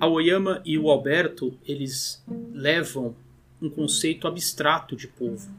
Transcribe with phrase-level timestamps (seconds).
[0.00, 3.16] A Oyama e o Alberto, eles levam
[3.60, 5.50] um conceito abstrato de povo,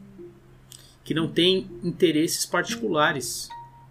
[1.04, 3.50] que não tem interesses particulares,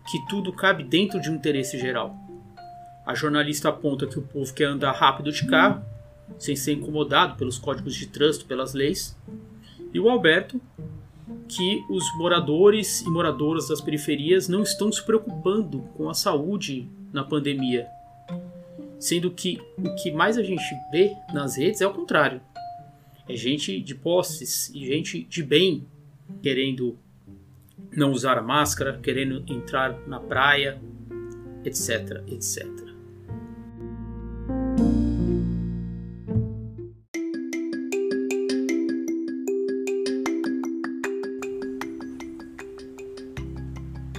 [0.10, 2.16] que tudo cabe dentro de um interesse geral.
[3.06, 5.86] A jornalista aponta que o povo quer andar rápido de carro,
[6.40, 9.16] sem ser incomodado pelos códigos de trânsito, pelas leis,
[9.94, 10.60] e o Alberto
[11.48, 17.24] que os moradores e moradoras das periferias não estão se preocupando com a saúde na
[17.24, 17.88] pandemia.
[19.00, 22.42] Sendo que o que mais a gente vê nas redes é o contrário.
[23.28, 25.88] É gente de posses e gente de bem
[26.42, 26.98] querendo
[27.96, 30.80] não usar a máscara, querendo entrar na praia,
[31.64, 32.89] etc, etc.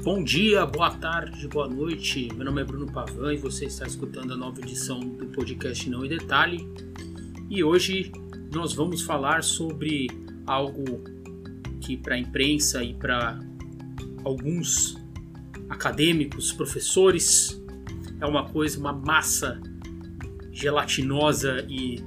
[0.03, 2.31] Bom dia, boa tarde, boa noite.
[2.35, 6.03] Meu nome é Bruno Pavan e você está escutando a nova edição do podcast Não
[6.03, 6.67] em Detalhe.
[7.51, 8.11] E hoje
[8.51, 10.07] nós vamos falar sobre
[10.47, 11.05] algo
[11.83, 13.39] que para a imprensa e para
[14.25, 14.97] alguns
[15.69, 17.63] acadêmicos, professores,
[18.23, 19.61] é uma coisa, uma massa
[20.51, 22.01] gelatinosa e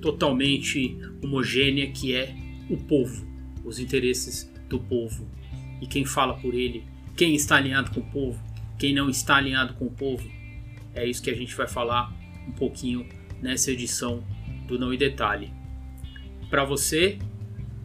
[0.00, 2.32] totalmente homogênea que é
[2.70, 3.26] o povo,
[3.64, 5.26] os interesses do povo.
[5.82, 6.84] E quem fala por ele
[7.20, 8.42] quem está alinhado com o povo,
[8.78, 10.26] quem não está alinhado com o povo.
[10.94, 12.10] É isso que a gente vai falar
[12.48, 13.06] um pouquinho
[13.42, 14.24] nessa edição
[14.66, 15.52] do Não em Detalhe.
[16.48, 17.18] Para você,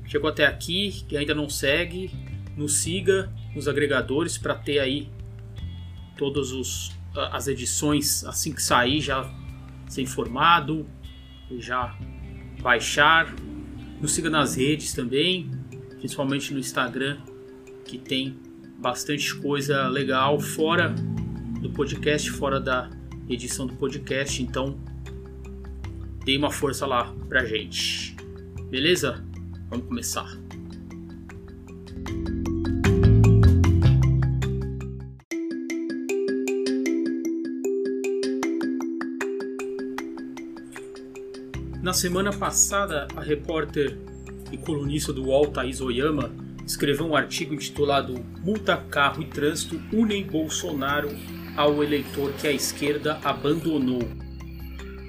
[0.06, 2.10] chegou até aqui, que ainda não segue,
[2.56, 5.10] nos siga nos agregadores para ter aí
[6.18, 9.30] todas as edições assim que sair já
[9.90, 10.88] ser informado,
[11.60, 11.94] já
[12.62, 13.36] baixar.
[14.00, 15.52] Nos siga nas redes também,
[16.00, 17.18] principalmente no Instagram,
[17.84, 18.45] que tem
[18.78, 20.94] bastante coisa legal fora
[21.62, 22.90] do podcast, fora da
[23.30, 24.42] edição do podcast.
[24.42, 24.80] Então,
[26.24, 28.16] dê uma força lá pra gente.
[28.70, 29.24] Beleza?
[29.70, 30.38] Vamos começar.
[41.82, 43.96] Na semana passada, a repórter
[44.52, 46.32] e colunista do UOL, Thaís Oyama,
[46.66, 51.10] escreveu um artigo intitulado Multa, Carro e Trânsito unem Bolsonaro
[51.56, 54.04] ao eleitor que a esquerda abandonou.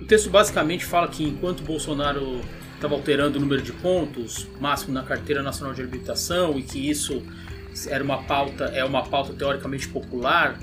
[0.00, 2.41] O texto basicamente fala que enquanto Bolsonaro
[2.75, 7.22] estava alterando o número de pontos máximo na carteira nacional de habilitação e que isso
[7.88, 10.59] era uma pauta é uma pauta teoricamente popular,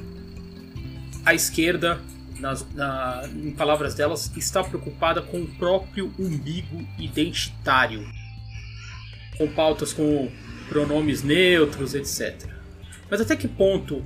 [1.25, 1.99] a esquerda,
[2.39, 8.05] nas, na, em palavras delas, está preocupada com o próprio umbigo identitário,
[9.37, 10.31] com pautas como
[10.67, 12.49] pronomes neutros, etc.
[13.09, 14.03] Mas até que ponto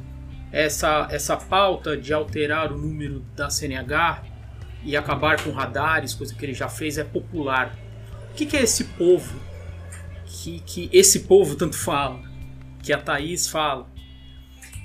[0.51, 4.23] essa, essa pauta de alterar o número da CNH
[4.84, 7.78] e acabar com radares, coisa que ele já fez, é popular?
[8.31, 9.40] O que, que é esse povo
[10.25, 12.22] que, que esse povo tanto fala,
[12.81, 13.89] que a Thaís fala?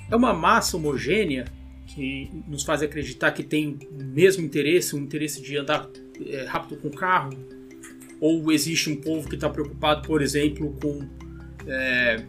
[0.09, 1.45] É uma massa homogênea
[1.87, 5.87] que nos faz acreditar que tem o mesmo interesse, o interesse de andar
[6.25, 7.31] é, rápido com o carro?
[8.19, 11.07] Ou existe um povo que está preocupado, por exemplo, com
[11.67, 12.23] é,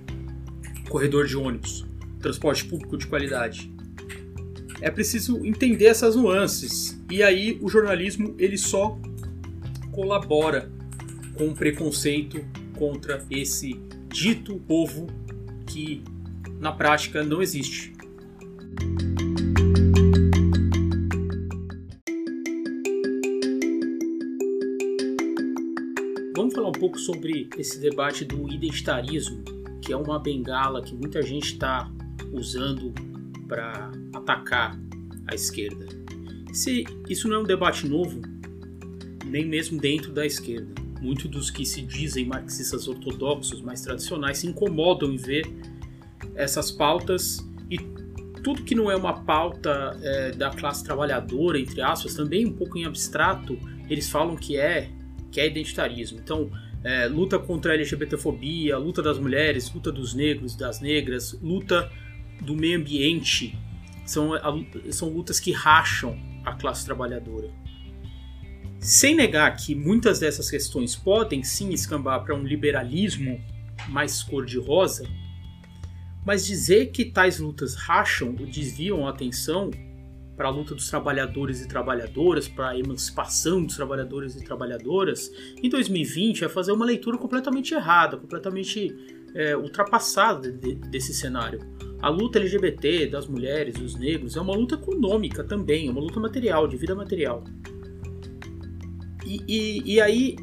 [0.88, 1.86] corredor de ônibus,
[2.20, 3.72] transporte público de qualidade.
[4.80, 8.98] É preciso entender essas nuances e aí o jornalismo ele só
[9.92, 10.70] colabora
[11.36, 12.44] com o preconceito
[12.76, 15.06] contra esse dito povo
[15.66, 16.02] que
[16.60, 17.92] na prática não existe.
[27.04, 29.42] Sobre esse debate do identitarismo,
[29.80, 31.90] que é uma bengala que muita gente está
[32.32, 32.92] usando
[33.46, 34.78] para atacar
[35.26, 35.86] a esquerda.
[36.52, 38.22] Se isso não é um debate novo,
[39.26, 40.72] nem mesmo dentro da esquerda.
[41.00, 45.46] Muitos dos que se dizem marxistas ortodoxos mais tradicionais se incomodam em ver
[46.34, 47.78] essas pautas e
[48.42, 52.78] tudo que não é uma pauta é, da classe trabalhadora, entre aspas, também um pouco
[52.78, 53.58] em abstrato,
[53.88, 54.90] eles falam que é
[55.30, 56.20] que é identitarismo.
[56.22, 56.48] Então,
[56.84, 61.90] é, luta contra a LGBTfobia, luta das mulheres, luta dos negros, das negras, luta
[62.42, 63.58] do meio ambiente.
[64.04, 64.32] São,
[64.90, 66.14] são lutas que racham
[66.44, 67.50] a classe trabalhadora.
[68.78, 73.42] Sem negar que muitas dessas questões podem sim escambar para um liberalismo
[73.88, 75.08] mais cor-de-rosa,
[76.22, 79.70] mas dizer que tais lutas racham ou desviam a atenção
[80.36, 85.30] para a luta dos trabalhadores e trabalhadoras, para a emancipação dos trabalhadores e trabalhadoras,
[85.62, 88.94] em 2020 é fazer uma leitura completamente errada, completamente
[89.34, 91.60] é, ultrapassada de, desse cenário.
[92.00, 96.20] A luta LGBT das mulheres, dos negros, é uma luta econômica também, é uma luta
[96.20, 97.42] material, de vida material.
[99.26, 100.36] E, e, e, aí,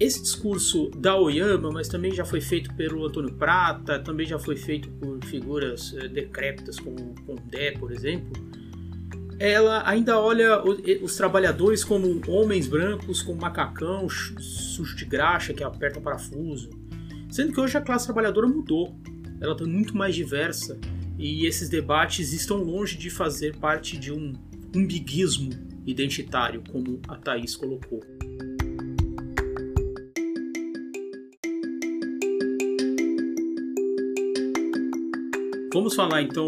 [0.00, 4.56] esse discurso da Oyama, mas também já foi feito pelo Antônio Prata, também já foi
[4.56, 8.32] feito por figuras eh, decrépitas como Pondé, por exemplo,
[9.38, 10.62] ela ainda olha
[11.02, 16.70] os trabalhadores como homens brancos com macacão, sujo de graxa que aperta parafuso.
[17.30, 18.96] Sendo que hoje a classe trabalhadora mudou,
[19.40, 20.78] ela está muito mais diversa
[21.18, 24.32] e esses debates estão longe de fazer parte de um
[24.74, 25.50] umbiguismo
[25.86, 28.00] identitário, como a Thaís colocou.
[35.72, 36.46] Vamos falar então,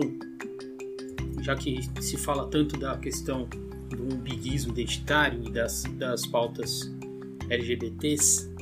[1.47, 3.49] já que se fala tanto da questão
[3.89, 6.93] do umbiguismo identitário e das, das pautas
[7.49, 8.53] LGBTs,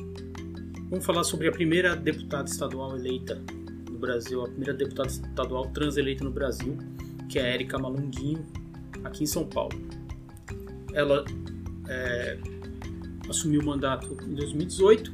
[0.91, 3.41] vamos falar sobre a primeira deputada estadual eleita
[3.89, 6.77] no Brasil, a primeira deputada estadual trans eleita no Brasil,
[7.27, 8.45] que é a Érica Malunguinho,
[9.03, 9.75] aqui em São Paulo.
[10.93, 11.25] Ela
[11.89, 12.37] é,
[13.27, 15.11] assumiu o mandato em 2018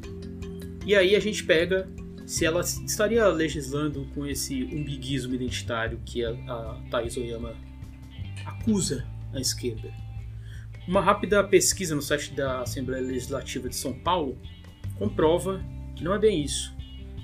[0.85, 1.87] e aí a gente pega
[2.31, 7.57] se ela estaria legislando com esse umbiguismo identitário que a, a Thais Oyama
[8.45, 9.93] acusa a esquerda.
[10.87, 14.37] Uma rápida pesquisa no site da Assembleia Legislativa de São Paulo
[14.97, 15.61] comprova
[15.93, 16.73] que não é bem isso.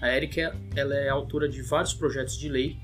[0.01, 2.77] A Érica ela é autora de vários projetos de lei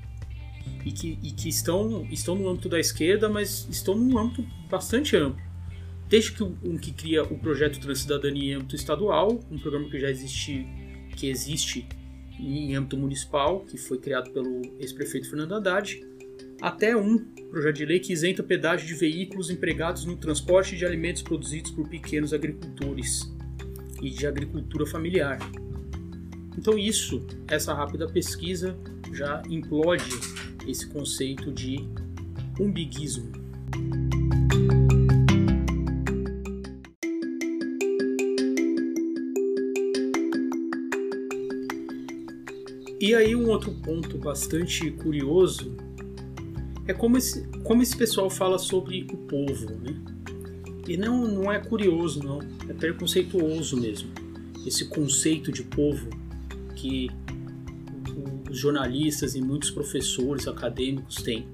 [0.82, 5.14] e que, e que estão, estão no âmbito da esquerda, mas estão num âmbito bastante
[5.14, 5.42] amplo.
[6.08, 10.08] Desde que um que cria o projeto Transcidadania em âmbito estadual, um programa que já
[10.08, 10.66] existe,
[11.18, 11.86] que existe
[12.38, 16.04] em âmbito municipal, que foi criado pelo ex-prefeito Fernando Haddad,
[16.60, 17.18] até um
[17.50, 21.88] projeto de lei que isenta pedágio de veículos empregados no transporte de alimentos produzidos por
[21.88, 23.32] pequenos agricultores
[24.02, 25.38] e de agricultura familiar.
[26.56, 28.76] Então isso, essa rápida pesquisa
[29.12, 30.10] já implode
[30.66, 31.86] esse conceito de
[32.58, 33.30] umbiguismo.
[43.04, 45.76] E aí um outro ponto bastante curioso
[46.88, 49.94] é como esse, como esse pessoal fala sobre o povo, né?
[50.88, 52.38] E não, não é curioso, não.
[52.66, 54.08] É preconceituoso mesmo.
[54.66, 56.08] Esse conceito de povo
[56.74, 57.10] que
[58.50, 61.46] os jornalistas e muitos professores acadêmicos têm.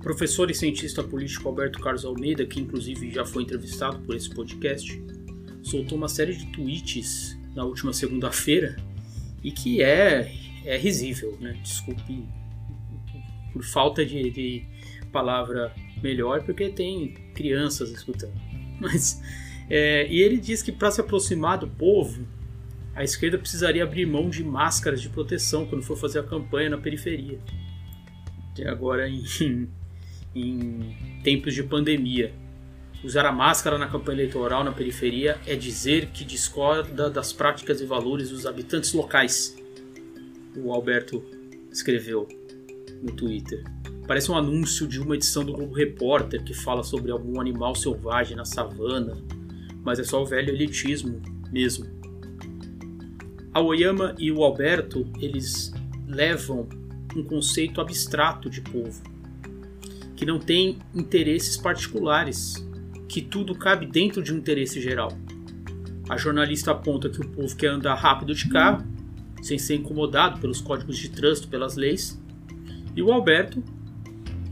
[0.00, 4.28] O professor e cientista político Alberto Carlos Almeida, que inclusive já foi entrevistado por esse
[4.28, 5.02] podcast,
[5.62, 8.76] soltou uma série de tweets na última segunda-feira
[9.42, 11.58] e que é, é risível, né?
[11.62, 12.24] Desculpe
[13.52, 14.64] por falta de, de
[15.12, 15.72] palavra
[16.02, 18.32] melhor, porque tem crianças escutando.
[18.80, 19.22] Mas,
[19.68, 22.26] é, e ele diz que para se aproximar do povo,
[22.94, 26.78] a esquerda precisaria abrir mão de máscaras de proteção quando for fazer a campanha na
[26.78, 27.38] periferia.
[28.66, 29.22] Agora, em,
[30.34, 32.34] em tempos de pandemia,
[33.02, 37.86] usar a máscara na campanha eleitoral na periferia é dizer que discorda das práticas e
[37.86, 39.56] valores dos habitantes locais.
[40.56, 41.22] O Alberto
[41.70, 42.28] escreveu
[43.02, 43.64] no Twitter.
[44.06, 48.36] Parece um anúncio de uma edição do Globo Repórter que fala sobre algum animal selvagem
[48.36, 49.16] na savana,
[49.82, 51.20] mas é só o velho elitismo
[51.50, 52.02] mesmo
[53.54, 55.74] a Oyama e o Alberto, eles
[56.06, 56.66] levam
[57.14, 59.02] um conceito abstrato de povo,
[60.16, 62.66] que não tem interesses particulares,
[63.06, 65.12] que tudo cabe dentro de um interesse geral.
[66.08, 68.86] A jornalista aponta que o povo quer andar rápido de carro,
[69.42, 72.18] sem ser incomodado pelos códigos de trânsito, pelas leis,
[72.96, 73.62] e o Alberto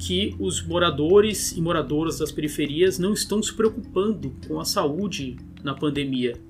[0.00, 5.74] que os moradores e moradoras das periferias não estão se preocupando com a saúde na
[5.74, 6.40] pandemia,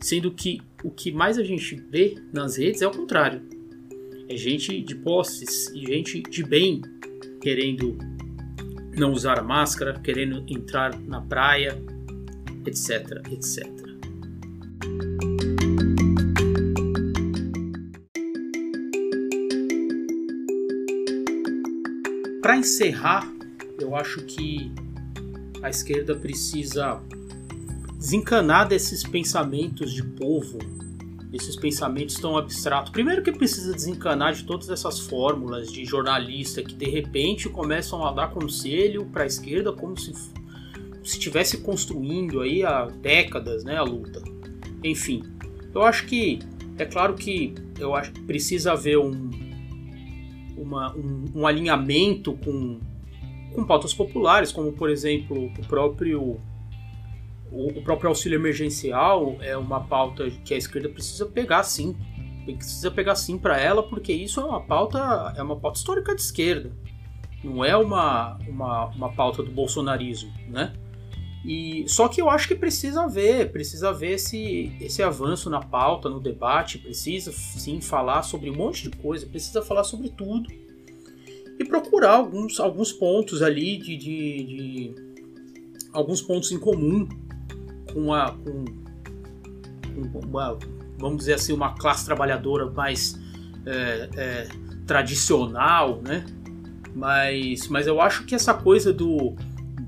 [0.00, 3.40] sendo que o que mais a gente vê nas redes é o contrário.
[4.28, 6.82] É gente de posses e gente de bem
[7.40, 7.96] querendo
[8.96, 11.80] não usar a máscara, querendo entrar na praia,
[12.66, 13.79] etc, etc.
[22.50, 23.32] Para encerrar,
[23.78, 24.72] eu acho que
[25.62, 27.00] a esquerda precisa
[27.96, 30.58] desencanar desses pensamentos de povo,
[31.32, 32.90] esses pensamentos tão abstratos.
[32.90, 38.10] Primeiro que precisa desencanar de todas essas fórmulas de jornalista que de repente começam a
[38.12, 40.32] dar conselho para a esquerda como se se
[41.04, 44.20] estivesse construindo aí há décadas, né, a luta.
[44.82, 45.22] Enfim,
[45.72, 46.40] eu acho que
[46.76, 49.30] é claro que eu acho que precisa haver um,
[50.70, 52.80] uma, um, um alinhamento com,
[53.52, 56.40] com pautas populares, como por exemplo o próprio
[57.50, 61.96] o, próprio auxílio emergencial é uma pauta que a esquerda precisa pegar sim.
[62.44, 66.22] Precisa pegar sim para ela, porque isso é uma pauta, é uma pauta histórica de
[66.22, 66.72] esquerda.
[67.42, 70.72] Não é uma, uma, uma pauta do bolsonarismo, né?
[71.44, 76.08] E só que eu acho que precisa ver, precisa ver esse, esse avanço na pauta,
[76.08, 80.50] no debate, precisa sim falar sobre um monte de coisa, precisa falar sobre tudo
[81.58, 84.94] e procurar alguns, alguns pontos ali de, de, de
[85.92, 87.08] alguns pontos em comum
[87.92, 88.64] com a com,
[90.12, 90.58] com uma,
[90.98, 93.18] vamos dizer assim uma classe trabalhadora mais
[93.66, 94.48] é, é,
[94.86, 96.24] tradicional, né?
[96.94, 99.36] Mas, mas eu acho que essa coisa do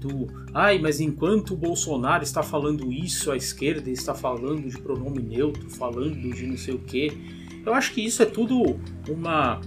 [0.03, 5.23] do ai, mas enquanto o Bolsonaro está falando isso, a esquerda está falando de pronome
[5.23, 7.13] neutro, falando de não sei o que.
[7.65, 8.79] Eu acho que isso é tudo
[9.09, 9.61] uma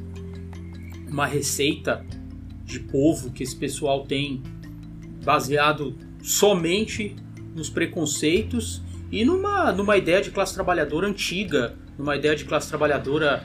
[1.08, 2.06] uma receita
[2.66, 4.42] de povo que esse pessoal tem
[5.24, 7.16] baseado somente
[7.56, 13.44] nos preconceitos e numa, numa ideia de classe trabalhadora antiga, numa ideia de classe trabalhadora,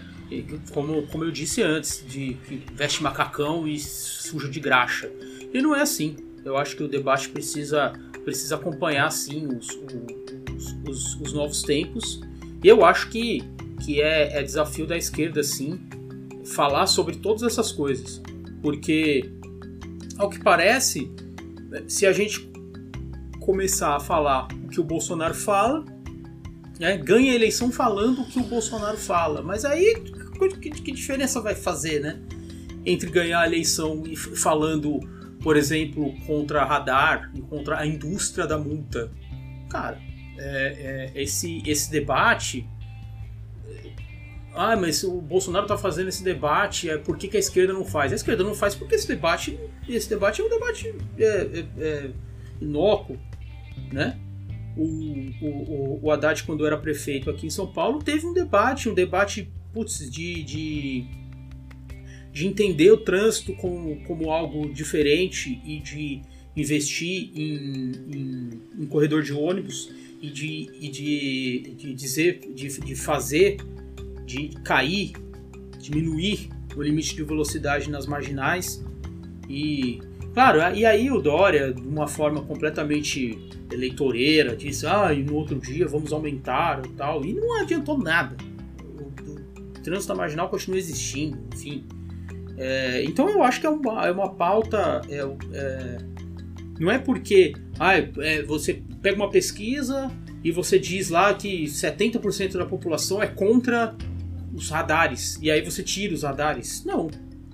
[0.73, 5.11] como, como eu disse antes, de que veste macacão e suja de graxa.
[5.53, 6.17] E não é assim.
[6.45, 7.93] Eu acho que o debate precisa,
[8.25, 12.21] precisa acompanhar sim os, os, os, os novos tempos.
[12.63, 13.43] E eu acho que,
[13.85, 15.81] que é, é desafio da esquerda sim
[16.45, 18.23] falar sobre todas essas coisas.
[18.63, 19.31] Porque,
[20.19, 21.11] ao que parece,
[21.87, 22.51] se a gente
[23.41, 25.85] começar a falar o que o Bolsonaro fala,
[26.79, 29.43] né, ganha a eleição falando o que o Bolsonaro fala.
[29.43, 29.95] Mas aí,
[30.61, 32.19] que, que diferença vai fazer, né?
[32.85, 35.01] Entre ganhar a eleição e falando
[35.43, 39.11] por exemplo, contra radar contra a indústria da multa.
[39.69, 39.99] Cara,
[40.39, 42.67] é, é, esse, esse debate.
[44.55, 47.85] Ah, mas o Bolsonaro está fazendo esse debate, é por que, que, a esquerda não
[47.85, 48.13] faz?
[48.13, 52.11] A esquerda não faz porque esse debate, esse debate é um debate é, é, é
[52.61, 53.17] inócuo,
[53.93, 54.19] né?
[54.77, 54.85] O,
[55.41, 59.53] o, o Haddad, quando era prefeito aqui em São Paulo, teve um debate, um debate
[59.73, 61.07] putz, de, de
[62.33, 66.23] de entender o trânsito como, como algo diferente e de
[66.57, 72.95] investir em, em, em corredor de ônibus e de, e de, de dizer, de, de
[72.95, 73.57] fazer,
[74.25, 75.13] de cair,
[75.79, 78.85] diminuir o limite de velocidade nas marginais.
[79.49, 80.01] E,
[80.35, 83.39] claro, e aí o Dória, de uma forma completamente
[83.73, 87.25] eleitoreira, disse: ah, e no outro dia vamos aumentar e tal.
[87.25, 88.37] E não adiantou nada.
[88.85, 91.85] O, o trânsito marginal continua existindo, enfim.
[92.63, 95.01] É, então eu acho que é uma, é uma pauta.
[95.09, 95.21] É,
[95.55, 95.99] é,
[96.79, 100.11] não é porque ah, é, você pega uma pesquisa
[100.45, 103.97] e você diz lá que 70% da população é contra
[104.55, 106.85] os radares, e aí você tira os radares.
[106.85, 107.09] Não,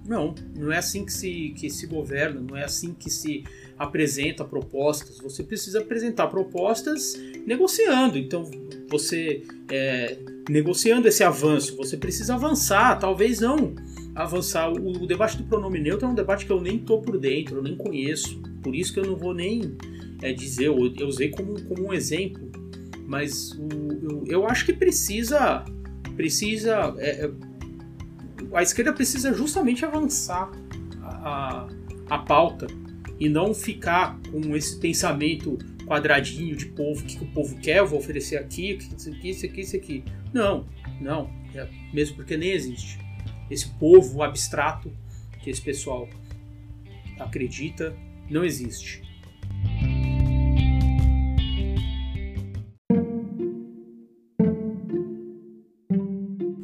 [0.04, 3.44] não, não é assim que se, que se governa, não é assim que se
[3.78, 5.18] apresenta propostas.
[5.18, 7.14] Você precisa apresentar propostas
[7.46, 8.18] negociando.
[8.18, 8.50] Então,
[8.88, 10.16] você é,
[10.48, 13.74] negociando esse avanço, você precisa avançar, talvez não
[14.16, 14.72] avançar.
[14.72, 17.56] O, o, debate do pronome neutro é um debate que eu nem tô por dentro,
[17.56, 18.40] eu nem conheço.
[18.62, 19.76] Por isso que eu não vou nem
[20.22, 22.50] é, dizer, eu, eu, usei como, como um exemplo.
[23.06, 23.68] Mas o,
[24.02, 25.64] eu, eu, acho que precisa.
[26.16, 26.94] Precisa.
[26.98, 27.30] É, é,
[28.54, 30.50] a esquerda precisa justamente avançar
[31.02, 31.68] a, a,
[32.08, 32.66] a pauta
[33.20, 37.78] e não ficar com esse pensamento quadradinho de povo, o que, que o povo quer,
[37.78, 40.04] eu vou oferecer aqui, isso aqui, isso aqui, isso aqui.
[40.32, 40.66] Não,
[41.00, 43.05] não, é, mesmo porque nem existe
[43.50, 44.92] esse povo abstrato
[45.42, 46.08] que esse pessoal
[47.18, 47.96] acredita
[48.28, 49.02] não existe.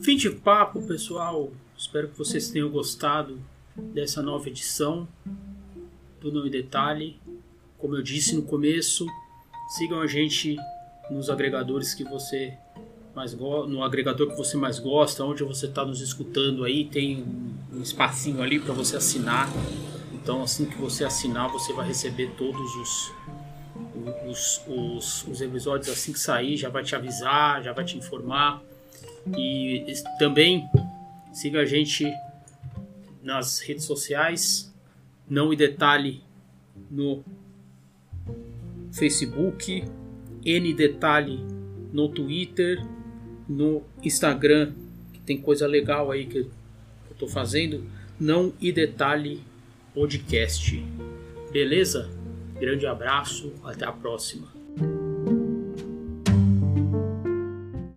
[0.03, 1.53] Fim de papo, pessoal.
[1.79, 3.41] Espero que vocês tenham gostado
[3.95, 5.07] dessa nova edição
[6.21, 7.21] do Não Detalhe.
[7.79, 9.07] Como eu disse no começo,
[9.77, 10.57] sigam a gente
[11.11, 12.57] nos agregadores que você
[13.15, 17.25] mais no agregador que você mais gosta, onde você está nos escutando aí, tem
[17.73, 19.51] um espacinho ali para você assinar.
[20.15, 23.13] Então, assim que você assinar, você vai receber todos os,
[24.27, 28.63] os, os, os episódios assim que sair, já vai te avisar, já vai te informar.
[29.37, 29.85] E
[30.19, 30.69] também
[31.33, 32.11] siga a gente
[33.23, 34.73] nas redes sociais,
[35.29, 36.23] não em detalhe
[36.91, 37.23] no
[38.91, 39.85] Facebook,
[40.45, 41.39] N detalhe
[41.93, 42.83] no Twitter
[43.49, 44.73] no Instagram,
[45.13, 47.85] que tem coisa legal aí que eu tô fazendo,
[48.19, 49.41] não e detalhe
[49.95, 50.85] podcast.
[51.51, 52.11] Beleza?
[52.59, 54.62] Grande abraço, até a próxima.